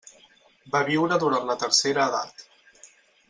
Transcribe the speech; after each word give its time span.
Va 0.75 0.79
viure 0.87 1.19
durant 1.23 1.45
la 1.51 1.57
tercera 1.65 2.09
edat. 2.13 2.45